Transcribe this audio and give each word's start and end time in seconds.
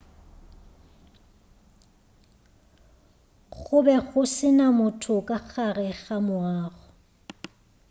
go 3.53 3.77
be 3.85 3.95
go 4.07 4.21
se 4.35 4.47
na 4.57 4.67
motho 4.77 5.15
ka 5.27 5.37
gare 5.49 5.89
ga 6.01 6.17
moago 6.27 6.83